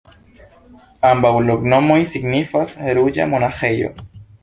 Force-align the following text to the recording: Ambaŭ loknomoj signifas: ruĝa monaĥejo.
Ambaŭ 1.09 1.33
loknomoj 1.51 1.99
signifas: 2.17 2.77
ruĝa 3.01 3.33
monaĥejo. 3.37 3.97